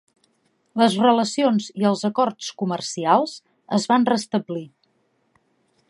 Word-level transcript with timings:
Les 0.81 0.95
relacions 1.01 1.67
i 1.83 1.85
els 1.89 2.01
acords 2.11 2.47
comercials 2.63 3.37
es 3.81 3.87
van 3.93 4.09
restablir. 4.15 4.67